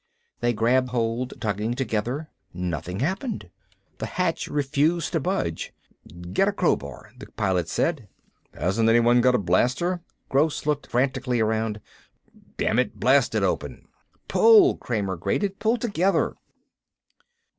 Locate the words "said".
7.69-8.07